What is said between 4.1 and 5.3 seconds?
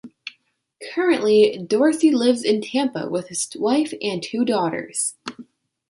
two daughters.